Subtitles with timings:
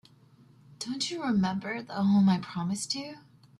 [0.79, 3.19] Don't you remember the home I promised you?